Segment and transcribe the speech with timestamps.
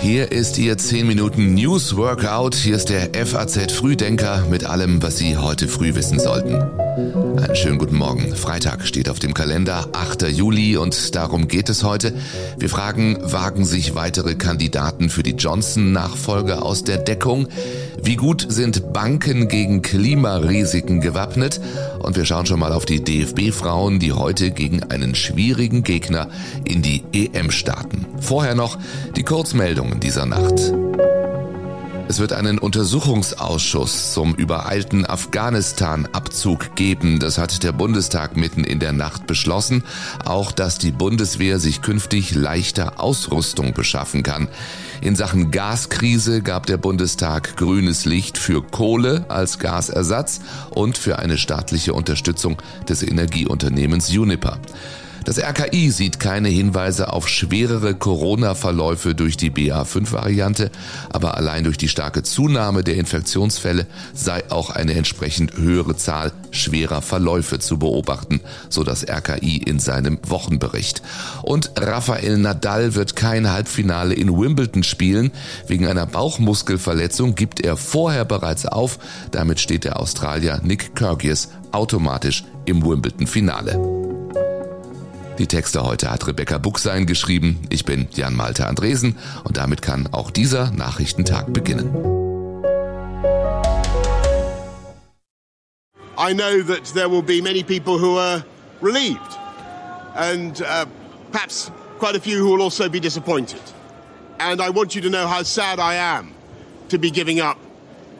[0.00, 2.54] Hier ist Ihr 10 Minuten News Workout.
[2.54, 6.52] Hier ist der FAZ Frühdenker mit allem, was Sie heute früh wissen sollten.
[6.94, 8.36] Einen schönen guten Morgen.
[8.36, 10.28] Freitag steht auf dem Kalender, 8.
[10.28, 12.12] Juli und darum geht es heute.
[12.58, 17.48] Wir fragen, wagen sich weitere Kandidaten für die Johnson-Nachfolge aus der Deckung?
[18.02, 21.62] Wie gut sind Banken gegen Klimarisiken gewappnet?
[22.00, 26.28] Und wir schauen schon mal auf die DFB-Frauen, die heute gegen einen schwierigen Gegner
[26.64, 28.04] in die EM starten.
[28.20, 28.76] Vorher noch
[29.16, 30.74] die Kurzmeldungen dieser Nacht.
[32.08, 37.20] Es wird einen Untersuchungsausschuss zum übereilten Afghanistan-Abzug geben.
[37.20, 39.84] Das hat der Bundestag mitten in der Nacht beschlossen.
[40.24, 44.48] Auch, dass die Bundeswehr sich künftig leichter Ausrüstung beschaffen kann.
[45.00, 51.38] In Sachen Gaskrise gab der Bundestag grünes Licht für Kohle als Gasersatz und für eine
[51.38, 54.58] staatliche Unterstützung des Energieunternehmens Uniper.
[55.24, 60.70] Das RKI sieht keine Hinweise auf schwerere Corona-Verläufe durch die BA5-Variante,
[61.10, 67.02] aber allein durch die starke Zunahme der Infektionsfälle sei auch eine entsprechend höhere Zahl schwerer
[67.02, 71.02] Verläufe zu beobachten, so das RKI in seinem Wochenbericht.
[71.42, 75.30] Und Rafael Nadal wird kein Halbfinale in Wimbledon spielen.
[75.68, 78.98] Wegen einer Bauchmuskelverletzung gibt er vorher bereits auf.
[79.30, 83.91] Damit steht der Australier Nick Kyrgios automatisch im Wimbledon-Finale.
[85.42, 87.58] Die Texte heute hat Rebecca Buchsein geschrieben.
[87.68, 91.92] Ich bin Jan Malte Andresen und damit kann auch dieser Nachrichtentag beginnen.
[96.16, 98.44] I know that there will be many people who are
[98.80, 99.36] relieved
[100.14, 100.86] and uh,
[101.32, 103.62] perhaps quite a few who will also be disappointed.
[104.38, 106.30] And I want you to know how sad I am
[106.88, 107.58] to be giving up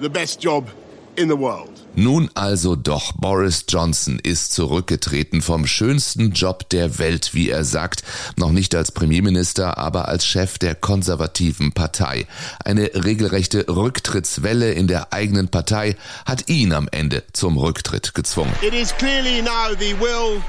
[0.01, 0.69] the best job
[1.17, 1.82] in the world.
[1.95, 8.03] Nun also doch, Boris Johnson ist zurückgetreten vom schönsten Job der Welt, wie er sagt,
[8.37, 12.27] noch nicht als Premierminister, aber als Chef der konservativen Partei.
[12.65, 18.53] Eine regelrechte Rücktrittswelle in der eigenen Partei hat ihn am Ende zum Rücktritt gezwungen.
[18.63, 20.41] It is clearly now the will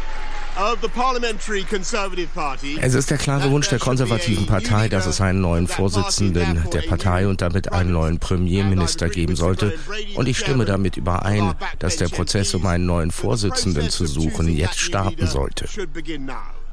[2.81, 7.28] es ist der klare Wunsch der konservativen Partei, dass es einen neuen Vorsitzenden der Partei
[7.28, 9.74] und damit einen neuen Premierminister geben sollte.
[10.16, 14.80] Und ich stimme damit überein, dass der Prozess, um einen neuen Vorsitzenden zu suchen, jetzt
[14.80, 15.68] starten sollte.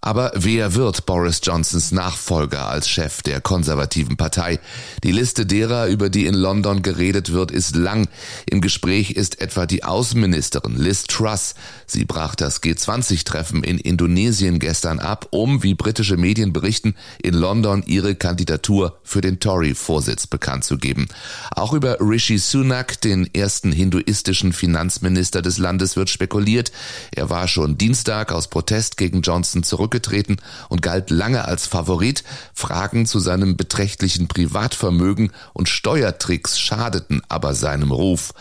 [0.03, 4.59] Aber wer wird Boris Johnsons Nachfolger als Chef der konservativen Partei?
[5.05, 8.09] Die Liste derer, über die in London geredet wird, ist lang.
[8.49, 11.55] Im Gespräch ist etwa die Außenministerin Liz Truss.
[11.87, 17.83] Sie brach das G20-Treffen in Indonesien gestern ab, um, wie britische Medien berichten, in London
[17.87, 21.09] ihre Kandidatur für den Tory-Vorsitz bekannt zu geben.
[21.51, 26.73] Auch über Rishi Sunak, den ersten hinduistischen Finanzminister des Landes, wird spekuliert.
[27.13, 30.37] Er war schon Dienstag aus Protest gegen Johnson zurück zurückgetreten
[30.69, 32.25] und galt lange als Favorit.
[32.55, 38.33] Fragen zu seinem beträchtlichen Privatvermögen und Steuertricks schadeten aber seinem Ruf.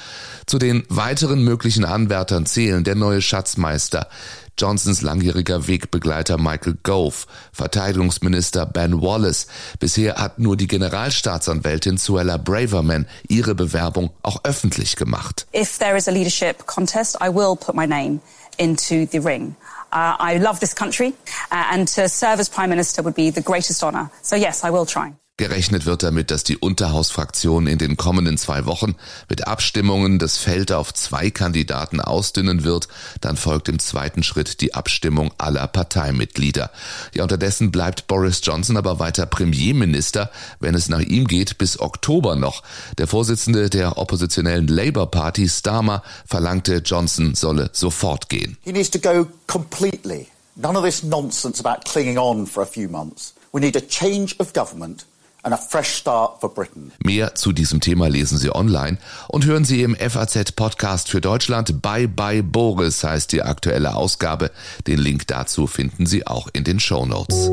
[0.45, 4.07] Zu den weiteren möglichen Anwärtern zählen der neue Schatzmeister,
[4.57, 7.15] Johnsons langjähriger Wegbegleiter Michael Gove,
[7.53, 9.47] Verteidigungsminister Ben Wallace.
[9.79, 15.47] Bisher hat nur die Generalstaatsanwältin Suella Braverman ihre Bewerbung auch öffentlich gemacht.
[15.55, 18.19] If there is a leadership contest, I will put my name
[18.57, 19.55] into the ring.
[19.91, 21.13] Uh, I love this country,
[21.51, 24.11] uh, and to serve as Prime Minister would be the greatest honour.
[24.21, 25.13] So, yes, I will try.
[25.39, 28.97] Gerechnet wird damit, dass die Unterhausfraktion in den kommenden zwei Wochen
[29.29, 32.89] mit Abstimmungen das Feld auf zwei Kandidaten ausdünnen wird.
[33.21, 36.71] Dann folgt im zweiten Schritt die Abstimmung aller Parteimitglieder.
[37.13, 40.29] Ja, unterdessen bleibt Boris Johnson aber weiter Premierminister,
[40.59, 42.61] wenn es nach ihm geht, bis Oktober noch.
[42.97, 48.57] Der Vorsitzende der oppositionellen Labour Party, Starmer, verlangte, Johnson solle sofort gehen.
[48.65, 50.27] He needs to go completely.
[50.57, 53.33] None of this nonsense about clinging on for a few months.
[53.53, 55.05] We need a change of government
[57.03, 61.81] Mehr zu diesem Thema lesen Sie online und hören Sie im FAZ Podcast für Deutschland.
[61.81, 64.51] Bye bye Boris heißt die aktuelle Ausgabe.
[64.87, 67.49] Den Link dazu finden Sie auch in den Show Notes.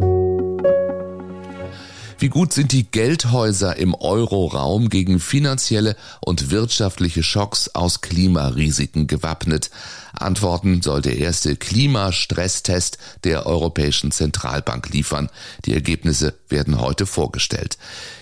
[2.23, 9.71] Wie gut sind die Geldhäuser im Euroraum gegen finanzielle und wirtschaftliche Schocks aus Klimarisiken gewappnet?
[10.13, 15.31] Antworten soll der erste Klimastresstest der Europäischen Zentralbank liefern.
[15.65, 17.77] Die Ergebnisse werden heute vorgestellt.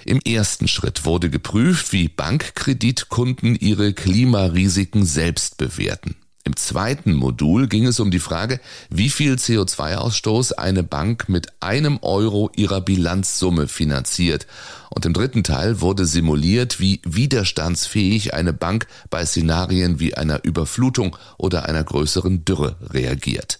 [0.06, 6.16] Im ersten Schritt wurde geprüft, wie Bankkreditkunden ihre Klimarisiken selbst bewerten.
[6.42, 11.98] Im zweiten Modul ging es um die Frage, wie viel CO2-Ausstoß eine Bank mit einem
[12.00, 14.46] Euro ihrer Bilanzsumme finanziert.
[14.88, 21.16] Und im dritten Teil wurde simuliert, wie widerstandsfähig eine Bank bei Szenarien wie einer Überflutung
[21.36, 23.59] oder einer größeren Dürre reagiert.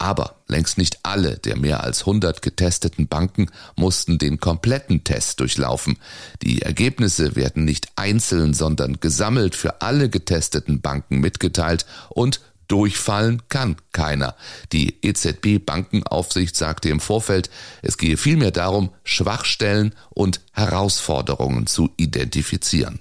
[0.00, 5.98] Aber längst nicht alle der mehr als 100 getesteten Banken mussten den kompletten Test durchlaufen.
[6.42, 13.74] Die Ergebnisse werden nicht einzeln, sondern gesammelt für alle getesteten Banken mitgeteilt und Durchfallen kann
[13.90, 14.36] keiner.
[14.72, 17.50] Die EZB Bankenaufsicht sagte im Vorfeld,
[17.82, 23.00] es gehe vielmehr darum, Schwachstellen und Herausforderungen zu identifizieren.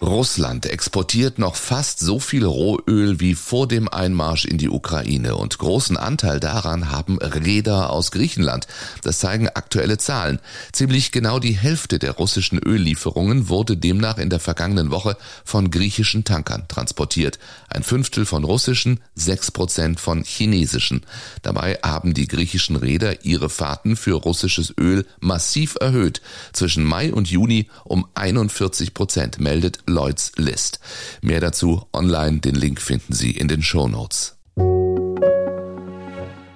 [0.00, 5.58] Russland exportiert noch fast so viel Rohöl wie vor dem Einmarsch in die Ukraine und
[5.58, 8.68] großen Anteil daran haben Räder aus Griechenland.
[9.02, 10.38] Das zeigen aktuelle Zahlen.
[10.72, 16.22] Ziemlich genau die Hälfte der russischen Öllieferungen wurde demnach in der vergangenen Woche von griechischen
[16.22, 17.40] Tankern transportiert.
[17.68, 21.04] Ein Fünftel von russischen, sechs Prozent von chinesischen.
[21.42, 26.22] Dabei haben die griechischen Räder ihre Fahrten für russisches Öl massiv erhöht.
[26.52, 30.80] Zwischen Mai und Juni um 41 Prozent meldet Lloyds List.
[31.22, 34.37] Mehr dazu online, den Link finden Sie in den Show Notes.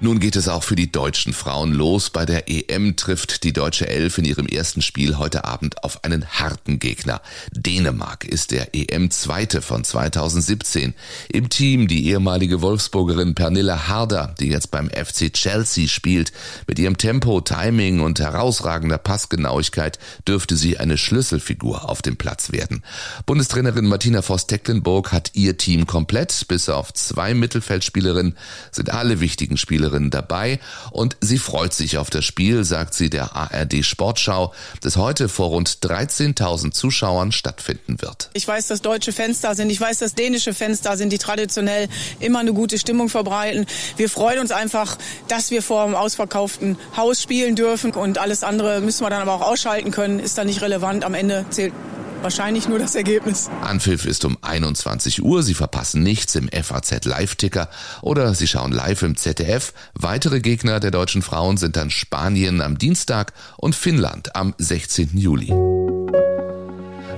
[0.05, 2.11] Nun geht es auch für die deutschen Frauen los.
[2.11, 6.27] Bei der EM trifft die deutsche Elf in ihrem ersten Spiel heute Abend auf einen
[6.27, 7.23] harten Gegner.
[7.53, 10.95] Dänemark ist der EM-Zweite von 2017.
[11.29, 16.33] Im Team die ehemalige Wolfsburgerin Pernille Harder, die jetzt beim FC Chelsea spielt.
[16.67, 22.83] Mit ihrem Tempo, Timing und herausragender Passgenauigkeit dürfte sie eine Schlüsselfigur auf dem Platz werden.
[23.25, 26.49] Bundestrainerin Martina Voss-Tecklenburg hat ihr Team komplett.
[26.49, 28.37] Bis auf zwei Mittelfeldspielerinnen
[28.73, 30.59] sind alle wichtigen Spielerinnen Spielerin dabei
[30.91, 35.49] und sie freut sich auf das Spiel, sagt sie der ARD Sportschau, das heute vor
[35.49, 38.31] rund 13.000 Zuschauern stattfinden wird.
[38.33, 41.19] Ich weiß, dass deutsche Fans da sind, ich weiß, dass dänische Fans da sind, die
[41.19, 41.89] traditionell
[42.21, 43.67] immer eine gute Stimmung verbreiten.
[43.97, 44.97] Wir freuen uns einfach,
[45.29, 49.35] dass wir vor einem ausverkauften Haus spielen dürfen und alles andere müssen wir dann aber
[49.35, 51.05] auch ausschalten können, ist dann nicht relevant.
[51.05, 51.73] Am Ende zählt
[52.23, 53.51] wahrscheinlich nur das Ergebnis.
[53.63, 55.43] Anpfiff ist um 21 Uhr.
[55.43, 57.69] Sie verpassen nichts im FAZ Live-Ticker
[58.01, 59.73] oder Sie schauen live im ZDF.
[59.95, 65.17] Weitere Gegner der deutschen Frauen sind dann Spanien am Dienstag und Finnland am 16.
[65.17, 65.53] Juli.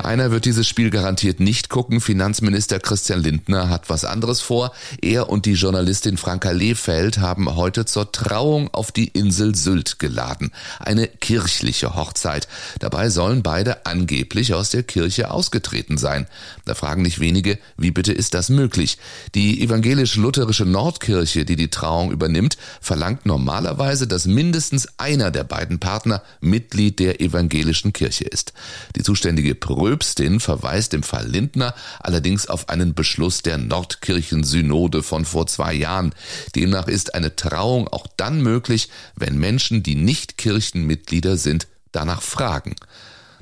[0.04, 1.98] Einer wird dieses Spiel garantiert nicht gucken.
[1.98, 4.74] Finanzminister Christian Lindner hat was anderes vor.
[5.00, 10.52] Er und die Journalistin Franka Lehfeld haben heute zur Trauung auf die Insel Sylt geladen.
[10.78, 12.48] Eine kirchliche Hochzeit.
[12.80, 16.26] Dabei sollen beide angeblich aus der Kirche ausgetreten sein.
[16.66, 18.98] Da fragen nicht wenige, wie bitte ist das möglich?
[19.34, 26.22] Die evangelisch-lutherische Nordkirche, die die Trauung übernimmt, verlangt normalerweise, dass mindestens einer der beiden Partner
[26.42, 28.52] Mitglied der evangelischen Kirche ist.
[28.96, 35.24] Die zuständige Prö Pröbstin verweist im Fall Lindner allerdings auf einen Beschluss der Nordkirchensynode von
[35.24, 36.12] vor zwei Jahren.
[36.56, 42.74] Demnach ist eine Trauung auch dann möglich, wenn Menschen, die nicht Kirchenmitglieder sind, danach fragen.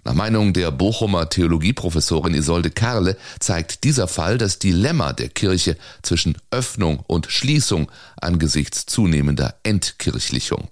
[0.04, 6.36] Nach Meinung der Bochumer Theologieprofessorin Isolde Karle zeigt dieser Fall das Dilemma der Kirche zwischen
[6.50, 7.90] Öffnung und Schließung
[8.20, 10.68] angesichts zunehmender Entkirchlichung.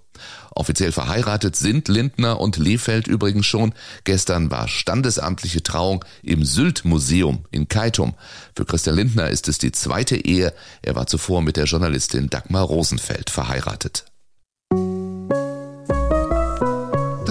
[0.53, 3.73] Offiziell verheiratet sind Lindner und Lefeld übrigens schon.
[4.03, 8.13] Gestern war standesamtliche Trauung im Sylt-Museum in Keitum.
[8.55, 10.53] Für Christian Lindner ist es die zweite Ehe.
[10.81, 14.10] Er war zuvor mit der Journalistin Dagmar Rosenfeld verheiratet.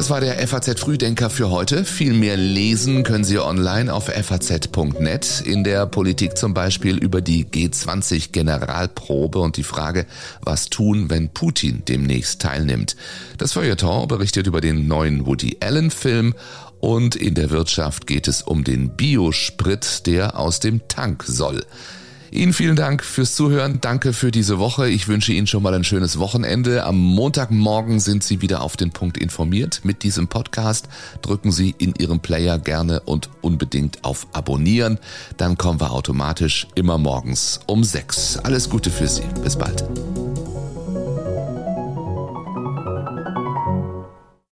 [0.00, 1.84] Das war der FAZ Frühdenker für heute.
[1.84, 5.42] Viel mehr lesen können Sie online auf faz.net.
[5.44, 10.06] In der Politik zum Beispiel über die G20 Generalprobe und die Frage,
[10.40, 12.96] was tun, wenn Putin demnächst teilnimmt.
[13.36, 16.34] Das Feuilleton berichtet über den neuen Woody Allen Film
[16.80, 21.62] und in der Wirtschaft geht es um den Biosprit, der aus dem Tank soll.
[22.30, 23.80] Ihnen vielen Dank fürs Zuhören.
[23.80, 24.88] Danke für diese Woche.
[24.88, 26.84] Ich wünsche Ihnen schon mal ein schönes Wochenende.
[26.84, 30.88] Am Montagmorgen sind Sie wieder auf den Punkt informiert mit diesem Podcast.
[31.22, 34.98] Drücken Sie in Ihrem Player gerne und unbedingt auf Abonnieren.
[35.36, 38.36] Dann kommen wir automatisch immer morgens um sechs.
[38.38, 39.24] Alles Gute für Sie.
[39.42, 39.84] Bis bald.